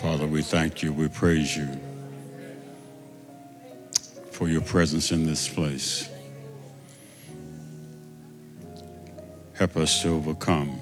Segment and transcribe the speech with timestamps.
[0.00, 1.68] Father, we thank you, we praise you
[4.30, 6.08] for your presence in this place.
[9.54, 10.78] Help us to overcome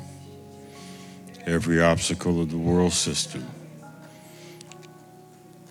[1.46, 3.44] every obstacle of the world system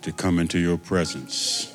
[0.02, 1.74] to come into your presence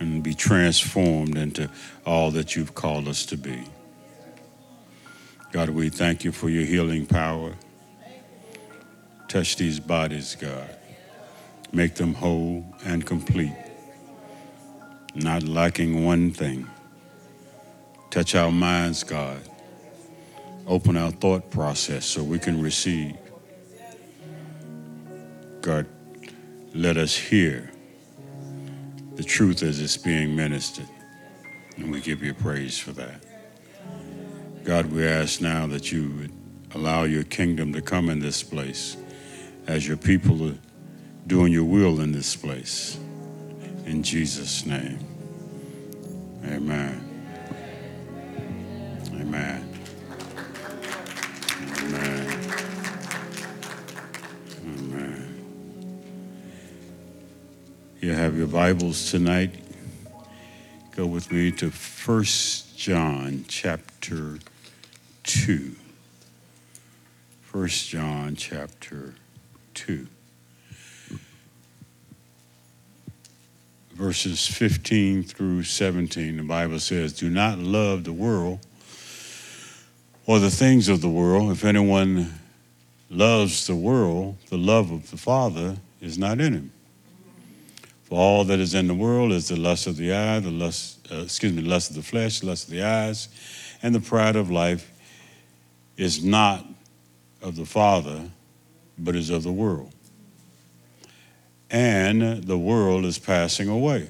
[0.00, 1.68] and be transformed into
[2.06, 3.64] all that you've called us to be.
[5.56, 7.54] God, we thank you for your healing power.
[9.26, 10.68] Touch these bodies, God.
[11.72, 13.56] Make them whole and complete,
[15.14, 16.68] not lacking one thing.
[18.10, 19.40] Touch our minds, God.
[20.66, 23.16] Open our thought process so we can receive.
[25.62, 25.86] God,
[26.74, 27.70] let us hear
[29.14, 30.90] the truth as it's being ministered.
[31.78, 33.22] And we give you praise for that.
[34.66, 36.32] God, we ask now that you would
[36.74, 38.96] allow your kingdom to come in this place
[39.68, 40.56] as your people are
[41.28, 42.98] doing your will in this place.
[43.84, 44.98] In Jesus' name.
[46.46, 47.00] Amen.
[49.14, 49.72] Amen.
[51.78, 52.50] Amen.
[54.64, 55.44] Amen.
[58.00, 59.54] You have your Bibles tonight.
[60.96, 62.24] Go with me to 1
[62.74, 64.40] John chapter
[65.26, 65.74] 2.
[67.50, 69.14] 1 John chapter
[69.74, 70.06] 2.
[73.90, 78.60] Verses 15 through 17, the Bible says, Do not love the world
[80.26, 81.50] or the things of the world.
[81.50, 82.32] If anyone
[83.10, 86.72] loves the world, the love of the Father is not in him.
[88.04, 91.08] For all that is in the world is the lust of the eye, the lust,
[91.10, 93.28] uh, excuse me, lust of the flesh, lust of the eyes,
[93.82, 94.92] and the pride of life
[95.96, 96.64] is not
[97.42, 98.30] of the Father,
[98.98, 99.92] but is of the world.
[101.70, 104.08] And the world is passing away,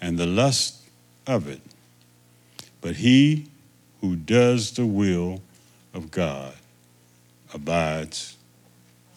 [0.00, 0.82] and the lust
[1.26, 1.60] of it.
[2.80, 3.48] But he
[4.00, 5.40] who does the will
[5.92, 6.54] of God
[7.52, 8.36] abides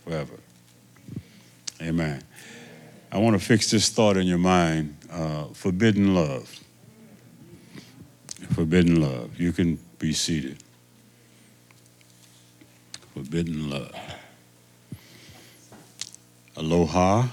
[0.03, 0.34] forever.
[1.81, 2.24] Amen.
[3.12, 6.59] I want to fix this thought in your mind uh, forbidden love.
[8.53, 9.40] Forbidden love.
[9.40, 10.64] You can be seated
[13.14, 13.96] forbidden love.
[16.58, 17.28] Aloha.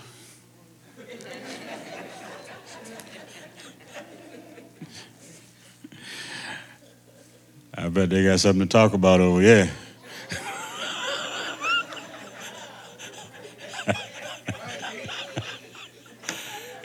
[7.78, 9.70] I bet they got something to talk about over there.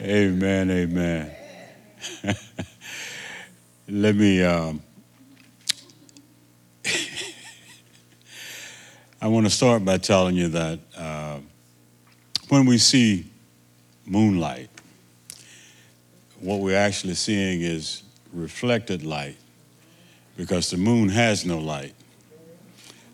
[0.00, 1.30] amen, amen.
[3.88, 4.82] Let me um,
[9.22, 11.38] I want to start by telling you that uh,
[12.48, 13.30] when we see
[14.04, 14.68] moonlight,
[16.40, 18.02] what we're actually seeing is
[18.32, 19.36] reflected light
[20.36, 21.94] because the moon has no light.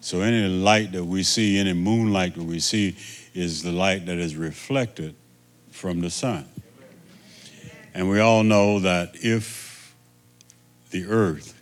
[0.00, 2.96] So any light that we see, any moonlight that we see,
[3.34, 5.14] is the light that is reflected
[5.70, 6.48] from the sun.
[7.92, 9.94] And we all know that if
[10.88, 11.60] the earth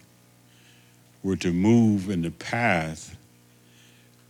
[1.25, 3.16] were to move in the path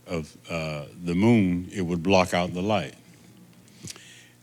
[0.07, 2.95] of uh, the moon, it would block out the light.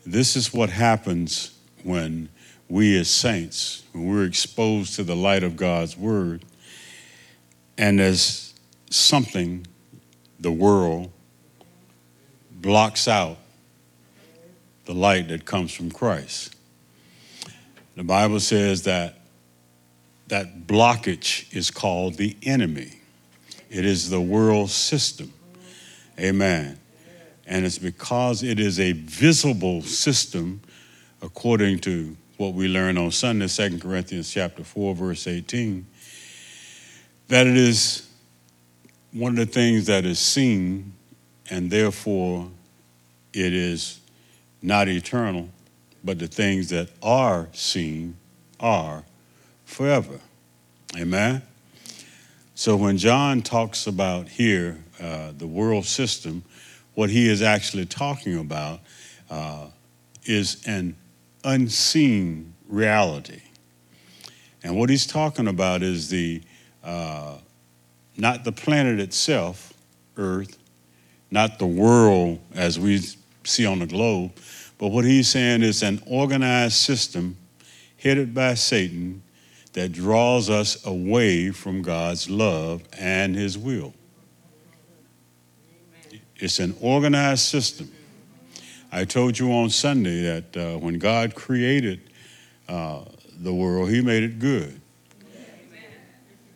[0.06, 2.28] This is what happens when
[2.68, 6.44] we as saints, when we're exposed to the light of God's word,
[7.78, 8.54] and as
[8.90, 9.66] something,
[10.38, 11.10] the world,
[12.50, 13.38] blocks out
[14.84, 16.54] the light that comes from Christ.
[17.96, 19.18] The Bible says that
[20.28, 23.00] that blockage is called the enemy.
[23.70, 25.32] It is the world system.
[26.18, 26.78] Amen.
[27.46, 30.60] And it's because it is a visible system,
[31.20, 35.86] according to what we learn on Sunday, 2 Corinthians chapter 4, verse 18,
[37.28, 38.08] that it is
[39.12, 40.92] one of the things that is seen,
[41.50, 42.48] and therefore
[43.32, 44.00] it is
[44.62, 45.48] not eternal,
[46.02, 48.16] but the things that are seen
[48.58, 49.04] are
[49.64, 50.20] forever.
[50.96, 51.42] Amen?
[52.54, 56.42] So when John talks about here uh, the world system,
[56.94, 58.80] what he is actually talking about
[59.30, 59.66] uh,
[60.24, 60.96] is an
[61.44, 63.42] unseen reality.
[64.62, 66.42] And what he's talking about is the
[66.82, 67.38] uh,
[68.16, 69.72] not the planet itself,
[70.16, 70.56] Earth,
[71.30, 73.00] not the world as we
[73.42, 74.32] see on the globe,
[74.78, 77.36] but what he's saying is an organized system
[77.98, 79.22] headed by Satan
[79.72, 83.92] that draws us away from God's love and his will.
[86.44, 87.90] It's an organized system.
[88.92, 92.02] I told you on Sunday that uh, when God created
[92.68, 93.00] uh,
[93.40, 94.78] the world, He made it good.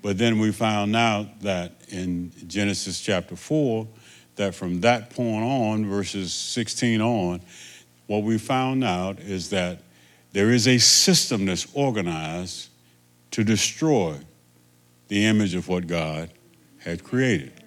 [0.03, 3.89] But then we found out that in Genesis chapter 4,
[4.37, 7.41] that from that point on, verses 16 on,
[8.07, 9.81] what we found out is that
[10.33, 12.69] there is a system that's organized
[13.31, 14.19] to destroy
[15.09, 16.31] the image of what God
[16.79, 17.58] had created.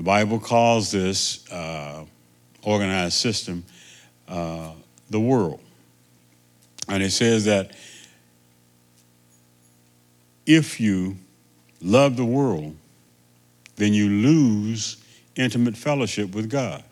[0.00, 2.06] The Bible calls this uh,
[2.62, 3.66] organized system
[4.26, 4.70] uh,
[5.10, 5.60] the world.
[6.88, 7.72] And it says that
[10.46, 11.18] if you
[11.82, 12.74] love the world,
[13.76, 14.96] then you lose
[15.36, 16.82] intimate fellowship with God.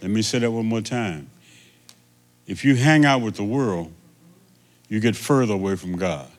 [0.00, 1.28] Let me say that one more time.
[2.46, 3.92] If you hang out with the world,
[4.88, 6.30] you get further away from God.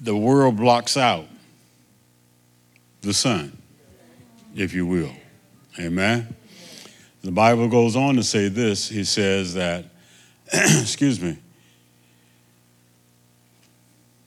[0.00, 1.26] The world blocks out
[3.02, 3.56] the sun,
[4.54, 5.12] if you will.
[5.78, 6.34] Amen.
[7.22, 8.88] The Bible goes on to say this.
[8.88, 9.86] He says that,
[10.52, 11.38] excuse me.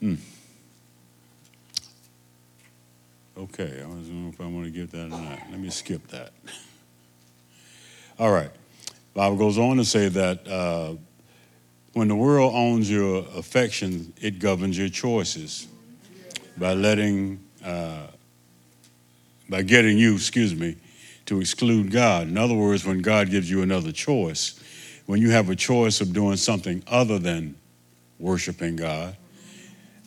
[0.00, 0.14] Hmm.
[3.36, 5.38] Okay, I don't know if I want to give that or not.
[5.50, 6.32] Let me skip that.
[8.18, 8.50] All right.
[9.12, 10.94] Bible goes on to say that uh,
[11.94, 15.66] when the world owns your affection, it governs your choices
[16.56, 18.08] by letting, uh,
[19.48, 20.76] by getting you, excuse me,
[21.26, 22.28] to exclude God.
[22.28, 24.60] In other words, when God gives you another choice,
[25.06, 27.56] when you have a choice of doing something other than
[28.18, 29.16] worshiping God,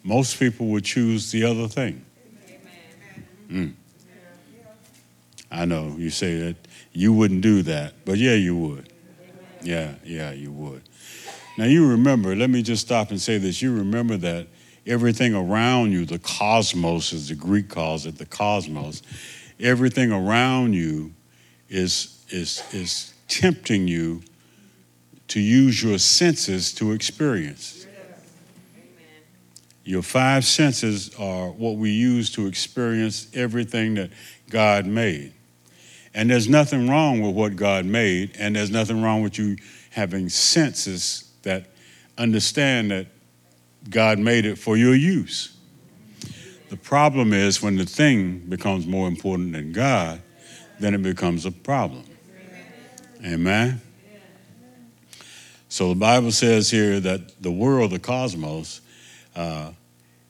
[0.03, 2.03] most people would choose the other thing.
[3.49, 3.73] Mm.
[5.51, 6.55] I know you say that
[6.91, 8.91] you wouldn't do that, but yeah, you would.
[9.61, 10.81] Yeah, yeah, you would.
[11.57, 13.61] Now you remember, let me just stop and say this.
[13.61, 14.47] You remember that
[14.87, 19.03] everything around you, the cosmos, as the Greek calls it, the cosmos,
[19.59, 21.13] everything around you
[21.69, 24.21] is, is, is tempting you
[25.27, 27.85] to use your senses to experience.
[29.83, 34.09] Your five senses are what we use to experience everything that
[34.49, 35.33] God made.
[36.13, 39.57] And there's nothing wrong with what God made, and there's nothing wrong with you
[39.91, 41.67] having senses that
[42.17, 43.07] understand that
[43.89, 45.55] God made it for your use.
[46.69, 50.21] The problem is when the thing becomes more important than God,
[50.79, 52.03] then it becomes a problem.
[53.25, 53.81] Amen?
[55.69, 58.81] So the Bible says here that the world, the cosmos,
[59.35, 59.71] uh,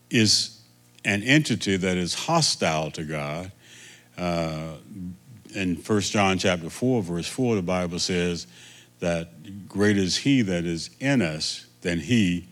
[0.09, 0.61] is
[1.05, 3.51] an entity that is hostile to God.
[4.17, 4.73] Uh,
[5.53, 8.47] in 1 John chapter 4, verse 4, the Bible says
[8.99, 12.47] that greater is he that is in us than he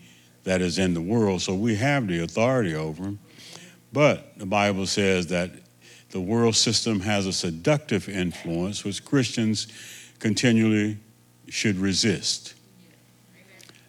[0.46, 1.42] that is in the world.
[1.42, 3.18] So we have the authority over them.
[3.92, 5.50] But the Bible says that
[6.10, 9.66] the world system has a seductive influence which Christians
[10.20, 10.98] continually
[11.48, 12.54] should resist.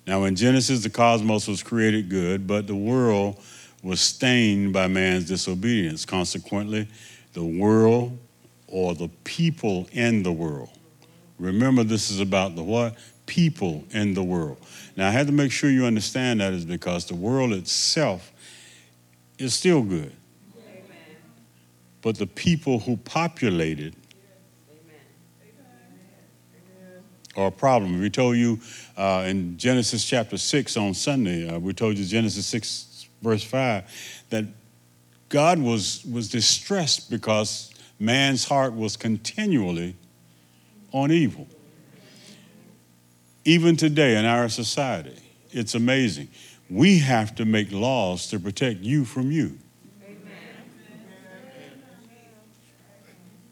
[0.08, 3.40] Now, in Genesis, the cosmos was created good, but the world
[3.84, 6.06] was stained by man's disobedience.
[6.06, 6.88] Consequently,
[7.34, 8.18] the world
[8.68, 10.70] or the people in the world.
[11.38, 12.96] Remember, this is about the what?
[13.28, 14.58] People in the world.
[14.96, 18.32] Now, I had to make sure you understand that is because the world itself
[19.38, 20.12] is still good.
[20.58, 20.84] Amen.
[22.02, 23.94] But the people who populate it
[27.38, 28.02] are a problem.
[28.02, 28.60] We told you
[28.98, 34.26] uh, in Genesis chapter 6 on Sunday, uh, we told you Genesis 6, verse 5,
[34.30, 34.46] that
[35.30, 39.96] God was, was distressed because man's heart was continually
[40.92, 41.48] on evil.
[43.48, 45.18] Even today in our society,
[45.52, 46.28] it's amazing.
[46.70, 49.58] We have to make laws to protect you from you.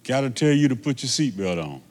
[0.04, 1.82] Got to tell you to put your seatbelt on.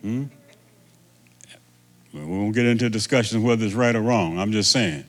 [0.00, 0.24] Hmm?
[2.14, 4.38] We won't get into discussions whether it's right or wrong.
[4.38, 5.04] I'm just saying.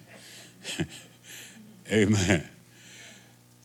[1.89, 2.49] Amen.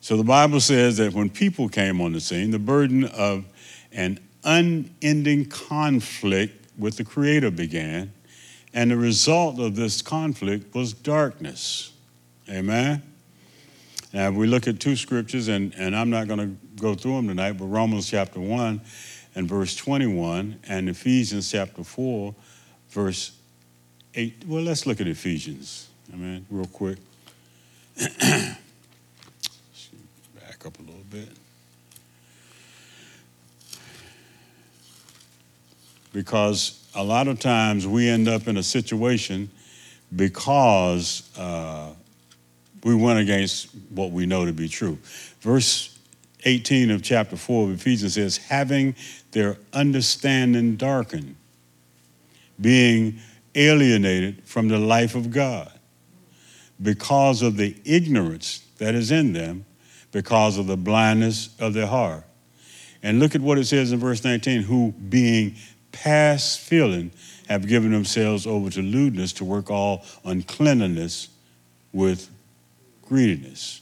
[0.00, 3.44] So the Bible says that when people came on the scene, the burden of
[3.90, 8.12] an unending conflict with the Creator began,
[8.72, 11.92] and the result of this conflict was darkness.
[12.48, 13.02] Amen?
[14.12, 17.28] Now, we look at two scriptures, and, and I'm not going to go through them
[17.28, 18.80] tonight, but Romans chapter 1
[19.34, 22.34] and verse 21, and Ephesians chapter 4,
[22.90, 23.32] verse
[24.14, 24.44] 8.
[24.46, 26.98] Well, let's look at Ephesians, amen, real quick.
[27.98, 28.58] back
[30.64, 31.37] up a little bit.
[36.18, 39.48] Because a lot of times we end up in a situation
[40.16, 41.92] because uh,
[42.82, 44.98] we went against what we know to be true.
[45.40, 45.96] Verse
[46.42, 48.96] 18 of chapter 4 of Ephesians says, having
[49.30, 51.36] their understanding darkened,
[52.60, 53.20] being
[53.54, 55.70] alienated from the life of God
[56.82, 59.64] because of the ignorance that is in them,
[60.10, 62.24] because of the blindness of their heart.
[63.04, 65.54] And look at what it says in verse 19 who, being
[65.92, 67.10] past feeling,
[67.48, 71.28] have given themselves over to lewdness to work all uncleanness
[71.92, 72.28] with
[73.02, 73.80] greediness.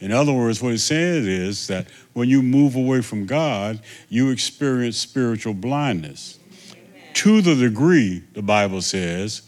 [0.00, 4.30] In other words, what it says is that when you move away from God, you
[4.30, 6.38] experience spiritual blindness.
[6.72, 7.12] Amen.
[7.14, 9.42] To the degree, the Bible says,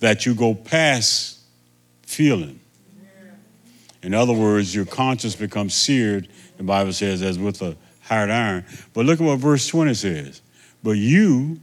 [0.00, 1.40] that you go past
[2.02, 2.60] feeling.
[4.02, 8.64] In other words, your conscience becomes seared, the Bible says, as with a hard iron.
[8.94, 10.40] But look at what verse 20 says.
[10.82, 11.60] But you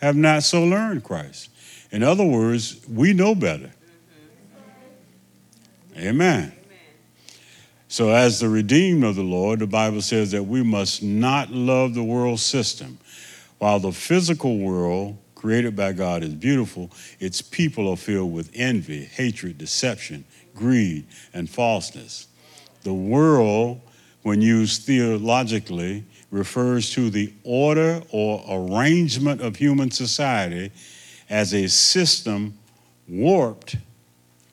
[0.00, 1.50] have not so learned Christ.
[1.90, 3.70] In other words, we know better.
[5.96, 6.52] Amen.
[7.88, 11.94] So, as the redeemed of the Lord, the Bible says that we must not love
[11.94, 12.98] the world system.
[13.58, 19.04] While the physical world created by God is beautiful, its people are filled with envy,
[19.04, 20.24] hatred, deception,
[20.54, 22.26] greed, and falseness.
[22.82, 23.80] The world,
[24.22, 30.70] when used theologically, refers to the order or arrangement of human society
[31.30, 32.56] as a system
[33.08, 33.76] warped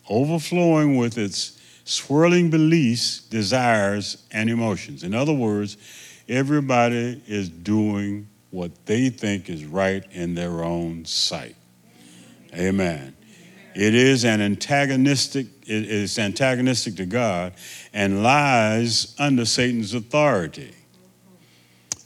[0.08, 5.02] overflowing with its swirling beliefs, desires, and emotions.
[5.02, 5.76] In other words,
[6.28, 11.56] everybody is doing what they think is right in their own sight.
[12.54, 13.14] Amen.
[13.74, 17.52] It is an antagonistic, it is antagonistic to God
[17.92, 20.72] and lies under Satan's authority.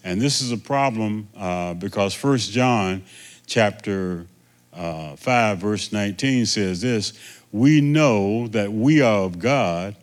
[0.02, 3.02] And this is a problem uh, because First John
[3.46, 4.26] chapter
[4.72, 7.12] uh, 5, verse 19 says this
[7.52, 9.96] we know that we are of God,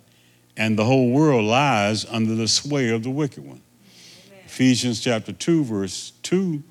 [0.58, 3.62] and the whole world lies under the sway of the wicked one.
[4.27, 4.44] Amen.
[4.46, 6.62] Ephesians chapter 2, verse 2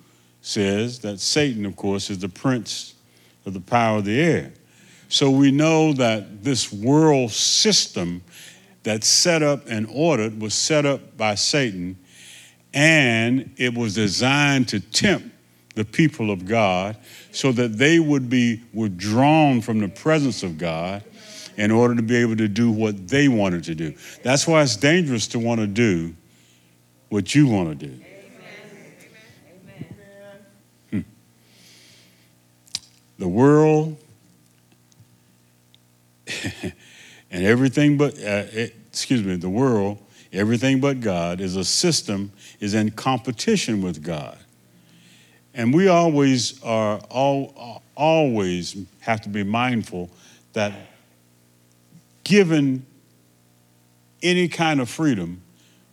[0.42, 2.94] says that Satan, of course, is the prince
[3.46, 4.52] of the power of the air.
[5.08, 8.22] So we know that this world system
[8.82, 11.96] that's set up and ordered was set up by Satan,
[12.74, 15.28] and it was designed to tempt
[15.74, 16.96] the people of God
[17.30, 21.04] so that they would be withdrawn from the presence of God
[21.56, 23.94] in order to be able to do what they wanted to do.
[24.22, 26.14] That's why it's dangerous to want to do
[27.08, 28.00] what you want to do.
[30.90, 31.00] Hmm.
[33.18, 33.96] The world
[36.62, 36.72] and
[37.30, 38.44] everything but, uh,
[38.88, 39.98] excuse me, the world,
[40.36, 44.38] everything but God is a system, is in competition with God.
[45.54, 50.10] And we always are all, always have to be mindful
[50.52, 50.72] that
[52.24, 52.84] given
[54.22, 55.40] any kind of freedom,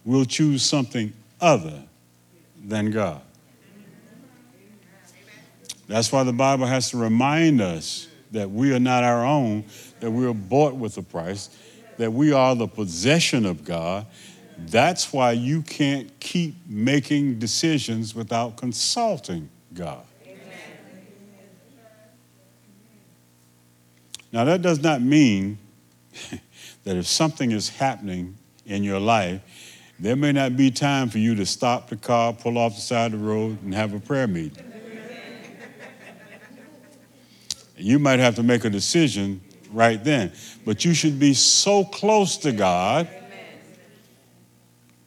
[0.03, 1.83] we'll choose something other
[2.65, 3.21] than God.
[5.87, 9.63] That's why the Bible has to remind us that we are not our own,
[9.99, 11.49] that we are bought with a price,
[11.97, 14.05] that we are the possession of God,
[14.57, 20.05] that's why you can't keep making decisions without consulting God.
[24.31, 25.59] Now, that does not mean
[26.83, 29.41] that if something is happening in your life,
[29.99, 33.13] there may not be time for you to stop the car, pull off the side
[33.13, 34.71] of the road, and have a prayer meeting.
[37.77, 39.39] you might have to make a decision
[39.71, 40.31] right then.
[40.65, 43.07] But you should be so close to God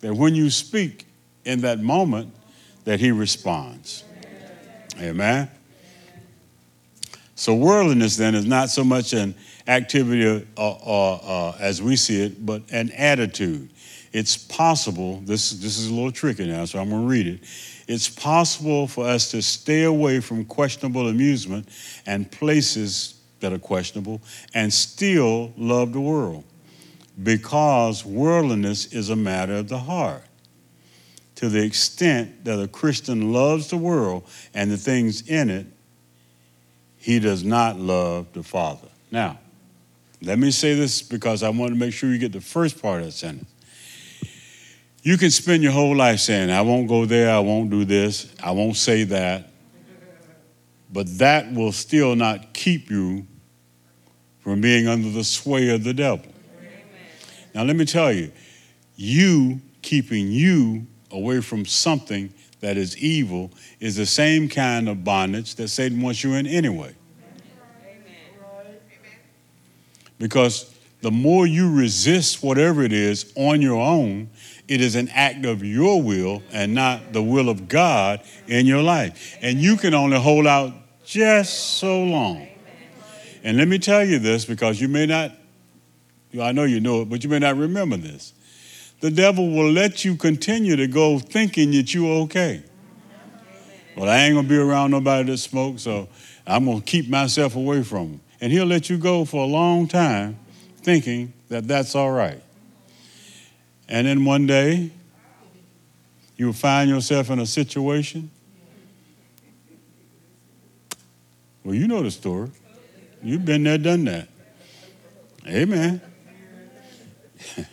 [0.00, 1.06] that when you speak
[1.44, 2.32] in that moment,
[2.84, 4.04] that He responds.
[4.98, 5.50] Amen.
[7.34, 9.34] So worldliness then is not so much an
[9.66, 13.68] activity uh, uh, uh, as we see it, but an attitude.
[14.12, 15.20] It's possible.
[15.20, 17.40] This this is a little tricky now, so I'm going to read it.
[17.86, 21.68] It's possible for us to stay away from questionable amusement
[22.06, 24.22] and places that are questionable,
[24.54, 26.44] and still love the world,
[27.22, 30.22] because worldliness is a matter of the heart
[31.36, 35.66] to the extent that a Christian loves the world and the things in it,
[36.96, 38.88] he does not love the Father.
[39.10, 39.38] Now,
[40.22, 43.00] let me say this because I want to make sure you get the first part
[43.00, 43.50] of that sentence.
[45.02, 48.34] You can spend your whole life saying, I won't go there, I won't do this,
[48.42, 49.50] I won't say that,
[50.92, 53.26] but that will still not keep you
[54.40, 56.32] from being under the sway of the devil.
[57.56, 58.32] Now, let me tell you,
[58.96, 65.54] you keeping you away from something that is evil is the same kind of bondage
[65.54, 66.94] that Satan wants you in anyway.
[70.18, 70.70] Because
[71.00, 74.28] the more you resist whatever it is on your own,
[74.68, 78.82] it is an act of your will and not the will of God in your
[78.82, 79.38] life.
[79.40, 80.74] And you can only hold out
[81.06, 82.48] just so long.
[83.42, 85.32] And let me tell you this because you may not,
[86.40, 88.32] I know you know it, but you may not remember this.
[89.00, 92.62] The devil will let you continue to go thinking that you're okay.
[93.96, 96.08] Well, I ain't gonna be around nobody that smokes, so
[96.46, 98.20] I'm gonna keep myself away from them.
[98.40, 100.38] And he'll let you go for a long time
[100.82, 102.42] thinking that that's all right.
[103.88, 104.90] And then one day,
[106.36, 108.30] you'll find yourself in a situation.
[111.64, 112.50] Well, you know the story.
[113.22, 114.28] You've been there, done that.
[115.48, 116.00] Amen.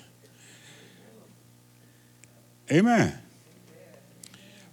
[2.72, 3.20] Amen.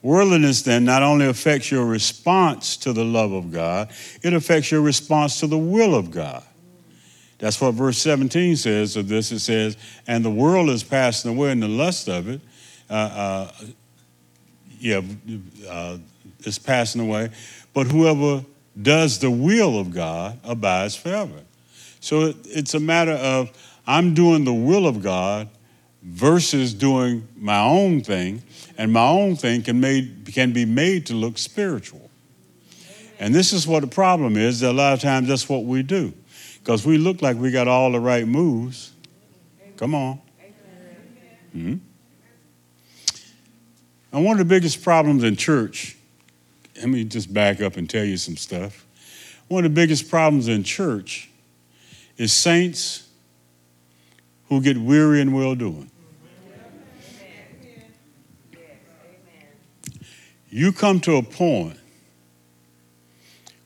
[0.03, 3.91] Worldliness then not only affects your response to the love of God,
[4.23, 6.43] it affects your response to the will of God.
[7.39, 9.33] That's what verse 17 says of this.
[9.33, 12.41] It says, And the world is passing away in the lust of it.
[12.89, 13.53] Uh, uh,
[14.79, 15.01] yeah,
[15.69, 15.99] uh,
[16.41, 17.31] is passing away.
[17.73, 18.45] But whoever
[18.81, 21.41] does the will of God abides forever.
[22.01, 23.51] So it, it's a matter of
[23.87, 25.49] I'm doing the will of God
[26.03, 28.43] versus doing my own thing,
[28.79, 32.11] and my own thing can, made, can be made to look spiritual.
[33.19, 35.83] And this is what the problem is that a lot of times that's what we
[35.83, 36.13] do.
[36.59, 38.93] Because we look like we got all the right moves.
[39.77, 40.21] Come on.
[41.55, 41.77] Mm-hmm.
[44.13, 45.97] And one of the biggest problems in church,
[46.77, 48.87] let me just back up and tell you some stuff.
[49.49, 51.29] One of the biggest problems in church
[52.17, 53.09] is saints
[54.50, 55.90] who get weary in well doing.
[60.50, 61.78] You come to a point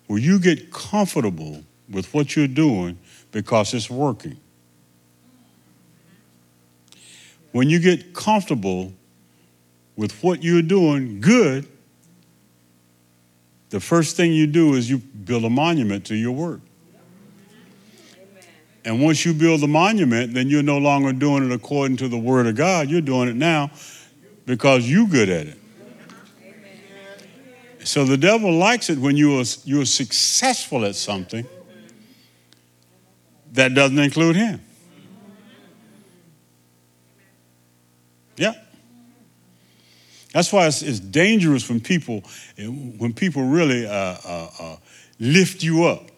[0.07, 2.99] where you get comfortable with what you're doing
[3.33, 4.37] because it's working.
[7.53, 8.93] When you get comfortable
[9.97, 11.67] with what you're doing good,
[13.71, 16.61] the first thing you do is you build a monument to your work.
[18.85, 22.19] And once you build the monument, then you're no longer doing it according to the
[22.19, 22.89] word of God.
[22.89, 23.71] You're doing it now
[24.45, 25.59] because you're good at it.
[27.85, 31.47] So the devil likes it when you are, you're successful at something
[33.53, 34.61] that doesn't include him.
[38.37, 38.55] Yeah.
[40.33, 42.25] That's why it's, it's dangerous when people
[42.57, 44.77] when people really uh, uh, uh,
[45.21, 46.11] lift you up.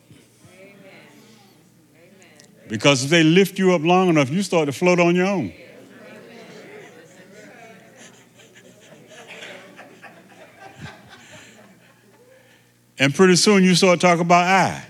[2.69, 5.53] Because if they lift you up long enough, you start to float on your own.
[12.99, 14.85] and pretty soon you start talking about I.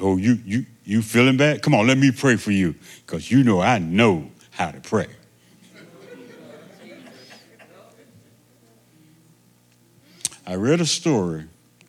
[0.00, 1.62] Oh, you you you feeling bad?
[1.62, 5.08] Come on, let me pray for you, because you know I know how to pray.
[10.46, 11.44] I read a story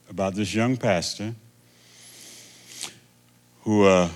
[0.09, 1.35] about this young pastor
[3.61, 4.09] who uh,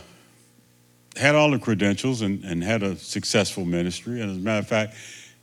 [1.15, 4.21] had all the credentials and, and had a successful ministry.
[4.21, 4.95] And as a matter of fact,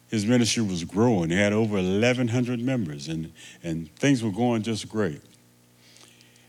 [0.08, 1.30] his ministry was growing.
[1.30, 3.32] He had over 1,100 members, and,
[3.62, 5.20] and things were going just great.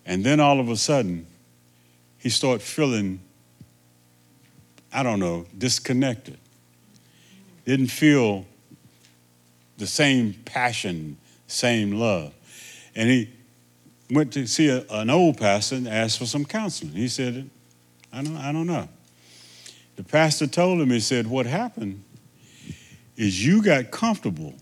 [0.05, 1.27] And then all of a sudden,
[2.17, 3.19] he started feeling,
[4.91, 6.39] I don't know, disconnected.
[7.65, 8.47] Didn't feel
[9.77, 12.33] the same passion, same love.
[12.95, 13.29] And he
[14.11, 16.91] went to see a, an old pastor and asked for some counseling.
[16.91, 17.49] He said,
[18.11, 18.87] I don't, I don't know.
[19.95, 22.03] The pastor told him, he said, What happened
[23.15, 24.53] is you got comfortable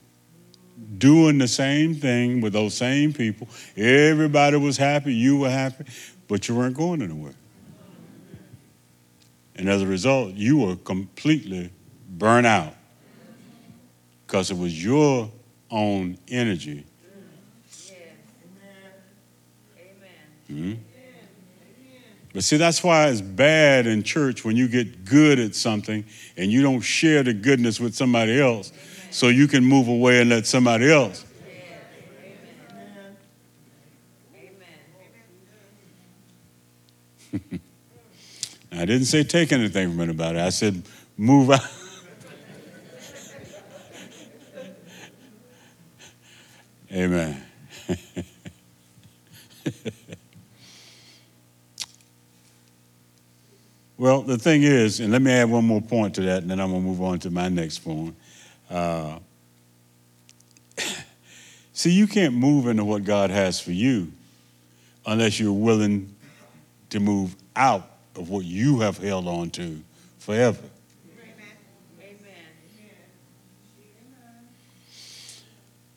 [0.98, 3.48] doing the same thing with those same people.
[3.76, 5.86] Everybody was happy, you were happy,
[6.28, 7.34] but you weren't going anywhere.
[9.56, 11.72] And as a result, you were completely
[12.10, 12.74] burnt out
[14.26, 15.30] because it was your
[15.70, 16.86] own energy
[20.50, 20.74] Mm-hmm.
[22.34, 26.06] But see, that's why it's bad in church when you get good at something
[26.38, 28.72] and you don't share the goodness with somebody else
[29.10, 31.26] so you can move away and let somebody else.
[38.72, 40.40] I didn't say take anything from anybody.
[40.40, 40.84] I said
[41.18, 41.62] move out.
[46.92, 47.44] Amen.
[54.00, 56.62] Well, the thing is, and let me add one more point to that, and then
[56.62, 58.16] I'm going to move on to my next point.
[58.70, 59.20] Uh,
[61.74, 64.10] see, you can't move into what God has for you
[65.06, 66.16] unless you're willing
[66.92, 69.82] to move out of what you have held on to
[70.20, 70.64] forever.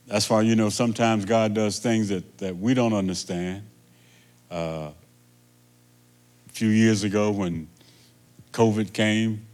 [0.09, 3.63] That's why, you know, sometimes God does things that, that we don't understand.
[4.51, 4.91] Uh,
[6.49, 7.69] a few years ago, when
[8.53, 9.47] COVID came,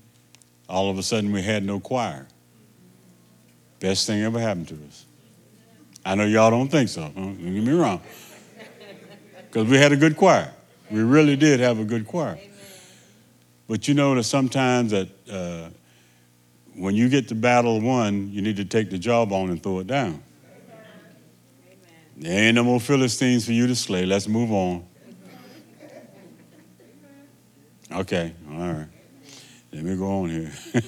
[0.68, 2.26] all of a sudden we had no choir.
[3.80, 5.06] Best thing ever happened to us.
[6.04, 7.02] I know y'all don't think so.
[7.02, 7.10] Huh?
[7.14, 8.00] Don't get me wrong.
[9.50, 10.52] Because we had a good choir.
[10.90, 12.38] We really did have a good choir.
[13.68, 15.68] But you know that sometimes that uh,
[16.74, 19.86] when you get to battle one, you need to take the jawbone and throw it
[19.86, 20.22] down.
[22.16, 24.04] There ain't no more Philistines for you to slay.
[24.04, 24.87] Let's move on.
[27.90, 28.88] Okay, all right.
[29.72, 30.52] Let me go on here.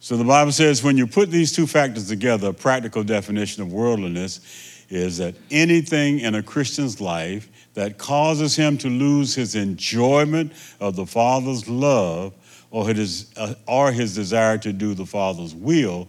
[0.00, 3.72] so the Bible says when you put these two factors together, a practical definition of
[3.72, 4.40] worldliness
[4.88, 10.96] is that anything in a Christian's life that causes him to lose his enjoyment of
[10.96, 12.34] the Father's love
[12.70, 16.08] or his, uh, or his desire to do the Father's will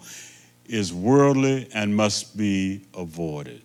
[0.66, 3.62] is worldly and must be avoided.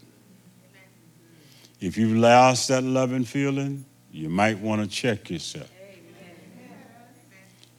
[1.80, 3.84] If you've lost that loving feeling,
[4.16, 5.70] you might want to check yourself.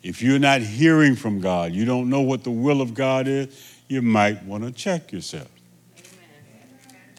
[0.04, 3.48] If you're not hearing from God, you don't know what the will of God is,
[3.88, 5.50] you might want to check yourself.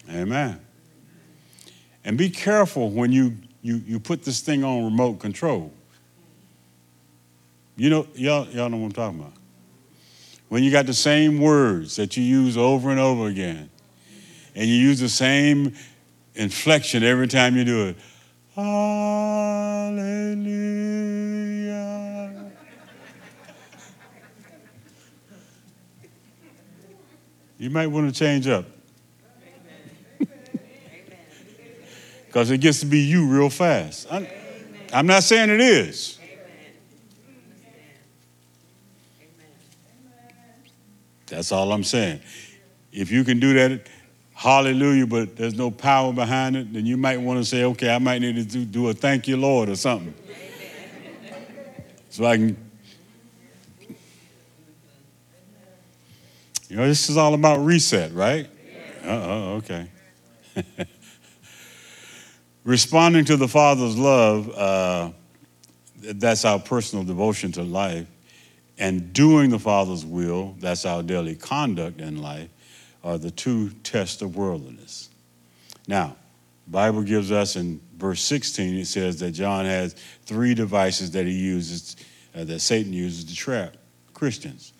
[0.08, 0.60] Amen.
[2.04, 5.72] And be careful when you, you, you put this thing on remote control.
[7.76, 9.32] You know, y'all, y'all know what I'm talking about.
[10.48, 13.68] When you got the same words that you use over and over again,
[14.54, 15.74] and you use the same
[16.34, 17.96] inflection every time you do it.
[18.58, 20.42] Hallelujah.
[27.58, 28.66] You might want to change up.
[32.26, 34.06] Because it gets to be you real fast.
[34.10, 34.26] I'm,
[34.92, 36.18] I'm not saying it is.
[41.26, 42.20] That's all I'm saying.
[42.92, 43.88] If you can do that,
[44.38, 47.98] hallelujah, but there's no power behind it, then you might want to say, okay, I
[47.98, 50.14] might need to do, do a thank you, Lord, or something.
[52.10, 52.56] So I can.
[56.68, 58.48] You know, this is all about reset, right?
[59.02, 59.88] Uh oh, okay.
[62.64, 65.10] Responding to the Father's love, uh,
[65.96, 68.06] that's our personal devotion to life
[68.78, 72.48] and doing the Father's will, that's our daily conduct in life,
[73.02, 75.10] are the two tests of worldliness.
[75.86, 76.16] Now,
[76.66, 79.94] Bible gives us in verse 16, it says that John has
[80.26, 81.96] three devices that he uses,
[82.34, 83.76] uh, that Satan uses to trap
[84.14, 84.72] Christians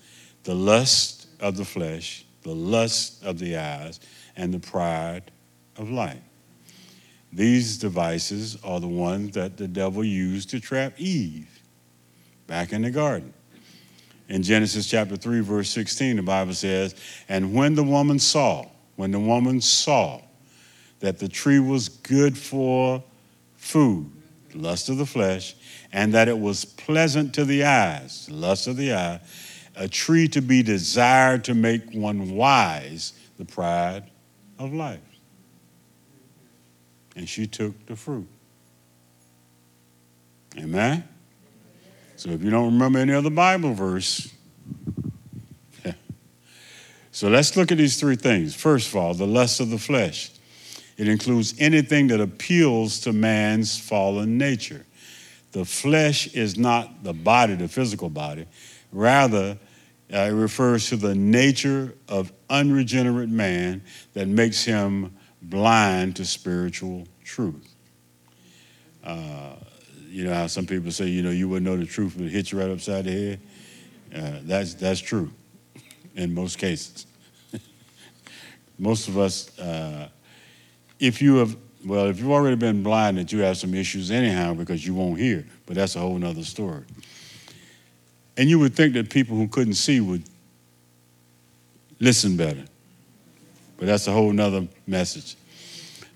[0.44, 4.00] the lust of the flesh, the lust of the eyes,
[4.36, 5.30] and the pride
[5.76, 6.22] of life.
[7.32, 11.60] These devices are the ones that the devil used to trap Eve
[12.46, 13.34] back in the garden.
[14.28, 16.94] In Genesis chapter 3, verse 16, the Bible says,
[17.28, 20.20] And when the woman saw, when the woman saw
[21.00, 23.02] that the tree was good for
[23.56, 24.10] food,
[24.54, 25.54] lust of the flesh,
[25.92, 29.20] and that it was pleasant to the eyes, lust of the eye,
[29.76, 34.10] a tree to be desired to make one wise, the pride
[34.58, 35.00] of life.
[37.16, 38.28] And she took the fruit.
[40.58, 41.04] Amen?
[42.18, 44.34] So if you don't remember any other Bible verse,
[47.12, 48.56] so let's look at these three things.
[48.56, 50.32] First of all, the lust of the flesh.
[50.96, 54.84] It includes anything that appeals to man's fallen nature.
[55.52, 58.46] The flesh is not the body, the physical body.
[58.90, 59.56] Rather,
[60.12, 63.80] uh, it refers to the nature of unregenerate man
[64.14, 67.76] that makes him blind to spiritual truth.
[69.04, 69.52] Uh,
[70.08, 72.30] you know how some people say, you know, you wouldn't know the truth if it
[72.30, 73.40] hit you right upside the head.
[74.14, 75.30] Uh, that's that's true,
[76.16, 77.06] in most cases.
[78.78, 80.08] most of us, uh,
[80.98, 84.54] if you have, well, if you've already been blind, that you have some issues anyhow
[84.54, 85.44] because you won't hear.
[85.66, 86.84] But that's a whole other story.
[88.36, 90.22] And you would think that people who couldn't see would
[92.00, 92.64] listen better.
[93.76, 95.36] But that's a whole nother message.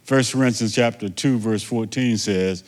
[0.05, 2.64] First Corinthians chapter 2, verse 14 says,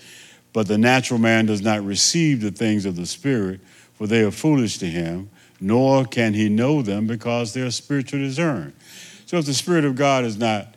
[0.54, 3.60] but the natural man does not receive the things of the Spirit,
[3.94, 5.28] for they are foolish to him,
[5.60, 8.72] nor can he know them because they are spiritually discerned.
[9.26, 10.68] So if the Spirit of God is not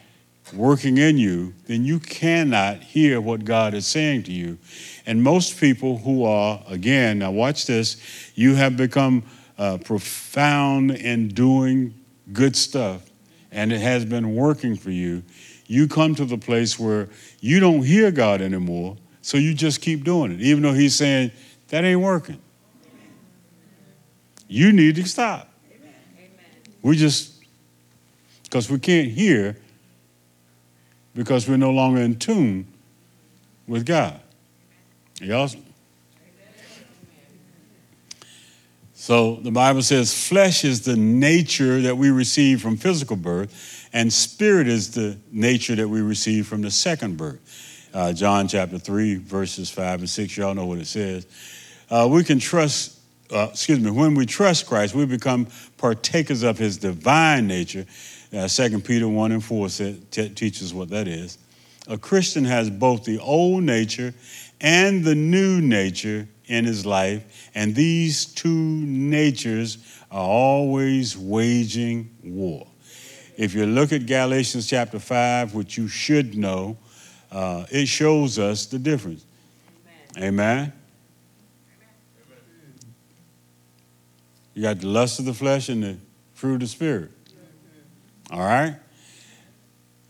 [0.52, 4.58] working in you, then you cannot hear what God is saying to you.
[5.06, 9.24] And most people who are, again, now watch this, you have become
[9.60, 11.94] uh, profound in doing
[12.34, 13.08] good stuff,
[13.52, 15.22] and it has been working for you.
[15.68, 17.10] You come to the place where
[17.42, 21.32] you don't hear God anymore So you just keep doing it, even though he's saying,
[21.68, 22.40] that ain't working.
[24.48, 25.52] You need to stop.
[26.82, 27.34] We just,
[28.44, 29.58] because we can't hear,
[31.14, 32.68] because we're no longer in tune
[33.68, 34.18] with God.
[35.20, 35.50] Y'all?
[38.94, 44.14] So the Bible says flesh is the nature that we receive from physical birth, and
[44.14, 47.67] spirit is the nature that we receive from the second birth.
[47.94, 51.26] Uh, John chapter 3, verses 5 and 6, y'all know what it says.
[51.90, 53.00] Uh, we can trust,
[53.32, 55.48] uh, excuse me, when we trust Christ, we become
[55.78, 57.86] partakers of his divine nature.
[58.36, 61.38] Uh, 2 Peter 1 and 4 said, teaches what that is.
[61.88, 64.14] A Christian has both the old nature
[64.60, 69.78] and the new nature in his life, and these two natures
[70.12, 72.68] are always waging war.
[73.38, 76.78] If you look at Galatians chapter 5, which you should know,
[77.38, 79.24] uh, it shows us the difference.
[80.18, 80.34] Amen.
[80.34, 80.74] Amen.
[84.56, 85.98] You got the lust of the flesh and the
[86.34, 87.12] fruit of the spirit.
[88.32, 88.78] All right?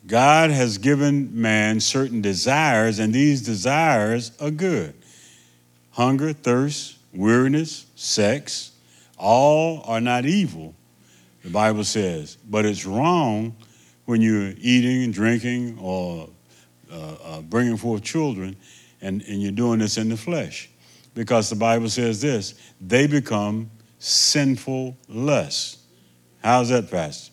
[0.05, 4.93] God has given man certain desires, and these desires are good
[5.91, 8.71] hunger, thirst, weariness, sex,
[9.17, 10.75] all are not evil,
[11.43, 12.37] the Bible says.
[12.49, 13.57] But it's wrong
[14.05, 16.29] when you're eating and drinking or
[16.91, 18.55] uh, uh, bringing forth children
[19.01, 20.69] and, and you're doing this in the flesh.
[21.13, 25.77] Because the Bible says this they become sinful lusts.
[26.43, 27.31] How's that, Pastor?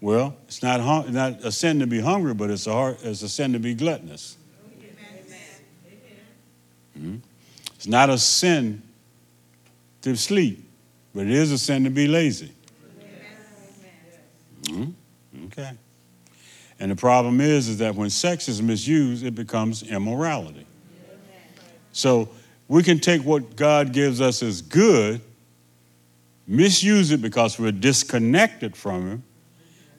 [0.00, 3.28] Well, it's not, not a sin to be hungry, but it's a, heart, it's a
[3.28, 4.36] sin to be gluttonous.
[6.96, 7.16] Mm-hmm.
[7.74, 8.82] It's not a sin
[10.02, 10.68] to sleep,
[11.14, 12.52] but it is a sin to be lazy.
[14.62, 15.46] Mm-hmm.
[15.46, 15.72] Okay.
[16.78, 20.66] And the problem is, is that when sex is misused, it becomes immorality.
[21.92, 22.28] So
[22.68, 25.20] we can take what God gives us as good,
[26.46, 29.24] misuse it because we're disconnected from Him,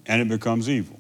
[0.05, 0.99] and it becomes evil.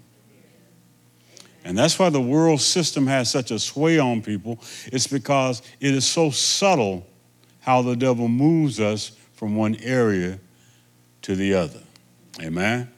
[1.63, 4.59] And that's why the world system has such a sway on people.
[4.85, 7.05] It's because it is so subtle
[7.59, 10.39] how the devil moves us from one area
[11.23, 11.81] to the other.
[12.41, 12.89] Amen.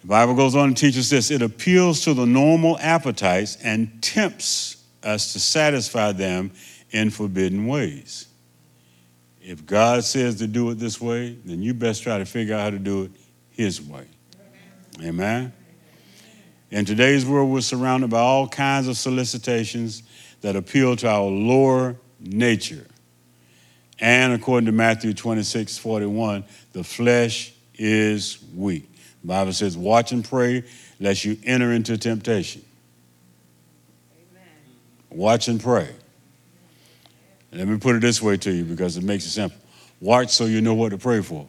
[0.00, 4.82] The Bible goes on and teaches this it appeals to the normal appetites and tempts
[5.02, 6.52] us to satisfy them
[6.90, 8.26] in forbidden ways.
[9.42, 12.60] If God says to do it this way, then you best try to figure out
[12.60, 13.10] how to do it
[13.50, 14.06] His way.
[15.02, 15.52] Amen.
[16.70, 20.02] In today's world, we're surrounded by all kinds of solicitations
[20.40, 22.86] that appeal to our lower nature.
[23.98, 28.89] And according to Matthew 26 41, the flesh is weak.
[29.22, 30.64] The Bible says, Watch and pray
[30.98, 32.64] lest you enter into temptation.
[34.32, 34.44] Amen.
[35.10, 35.88] Watch and pray.
[37.52, 39.58] Let me put it this way to you because it makes it simple.
[40.00, 41.46] Watch so you know what to pray for.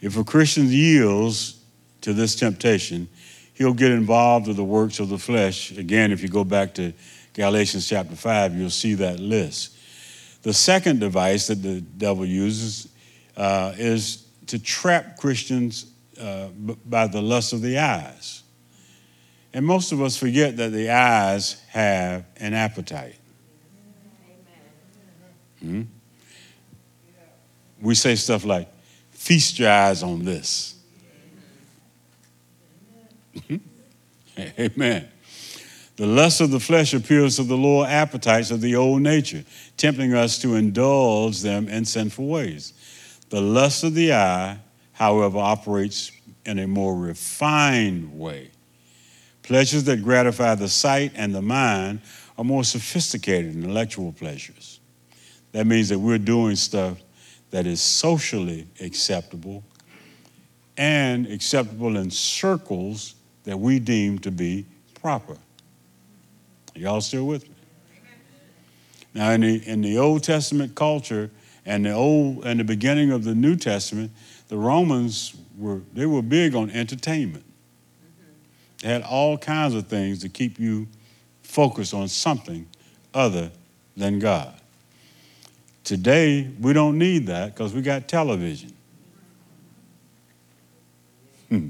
[0.00, 1.58] If a Christian yields
[2.02, 3.08] to this temptation,
[3.54, 5.70] he'll get involved with the works of the flesh.
[5.72, 6.92] Again, if you go back to
[7.32, 9.74] Galatians chapter 5, you'll see that list.
[10.42, 12.88] The second device that the devil uses
[13.36, 15.86] uh, is to trap Christians
[16.20, 16.48] uh,
[16.86, 18.42] by the lust of the eyes.
[19.52, 23.16] And most of us forget that the eyes have an appetite.
[25.60, 25.82] Hmm?
[27.80, 28.68] We say stuff like,
[29.10, 30.74] feast your eyes on this.
[34.38, 35.08] Amen.
[35.96, 39.44] The lust of the flesh appeals to the lower appetites of the old nature,
[39.76, 42.72] tempting us to indulge them in sinful ways.
[43.30, 44.58] The lust of the eye,
[44.92, 46.12] however, operates
[46.46, 48.50] in a more refined way.
[49.42, 52.00] Pleasures that gratify the sight and the mind
[52.38, 54.80] are more sophisticated intellectual pleasures.
[55.52, 56.98] That means that we're doing stuff
[57.50, 59.62] that is socially acceptable
[60.76, 64.66] and acceptable in circles that we deem to be
[65.00, 65.36] proper.
[66.74, 67.54] Y'all still with me?
[69.14, 71.30] Now, in the, in the Old Testament culture
[71.66, 74.10] and the old and the beginning of the New Testament,
[74.48, 77.44] the Romans were they were big on entertainment.
[78.82, 80.86] They had all kinds of things to keep you
[81.42, 82.68] focused on something
[83.14, 83.50] other
[83.96, 84.52] than God.
[85.84, 88.74] Today, we don't need that because we got television.
[91.48, 91.68] Hmm.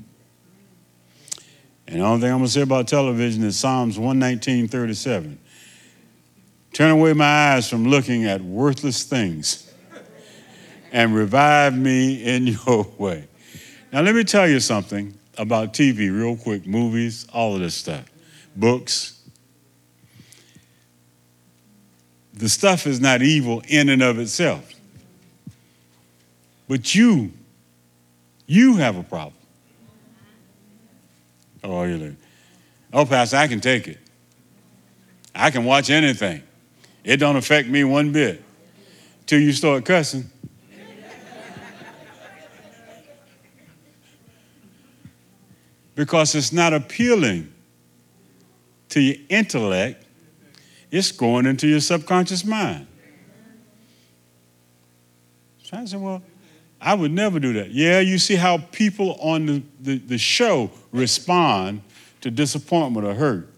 [1.87, 5.38] And the only thing I'm going to say about television is Psalms 119, 37.
[6.72, 9.70] Turn away my eyes from looking at worthless things
[10.94, 13.28] and revive me in your way.
[13.92, 18.11] Now, let me tell you something about TV, real quick movies, all of this stuff,
[18.57, 19.14] books.
[22.35, 24.68] the stuff is not evil in and of itself.
[26.68, 27.33] But you,
[28.46, 29.35] you have a problem.
[31.62, 32.16] Oh, you're like,
[32.92, 33.98] oh, Pastor, I can take it.
[35.35, 36.42] I can watch anything.
[37.04, 38.42] It don't affect me one bit.
[39.26, 40.30] Till you start cussing.
[45.94, 47.52] Because it's not appealing
[48.90, 50.04] to your intellect,
[50.90, 52.87] it's going into your subconscious mind.
[55.62, 56.22] So I said, Well,
[56.80, 57.70] I would never do that.
[57.70, 61.80] Yeah, you see how people on the, the, the show respond
[62.20, 63.48] to disappointment or hurt.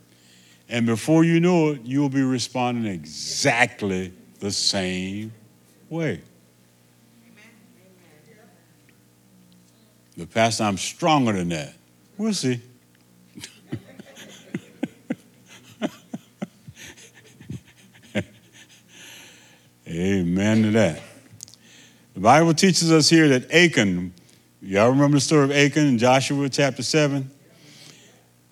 [0.68, 5.32] And before you know it, you'll be responding exactly the same
[5.88, 6.20] way.
[10.16, 11.74] But, Pastor, I'm stronger than that.
[12.18, 12.60] We'll see.
[19.86, 21.00] Amen to that.
[22.14, 24.14] The Bible teaches us here that Achan,
[24.62, 27.30] y'all remember the story of Achan in Joshua chapter 7?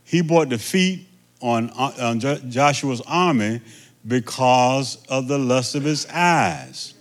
[0.05, 1.09] He brought defeat
[1.41, 3.63] on, on Joshua's army
[4.07, 6.95] because of the lust of his eyes.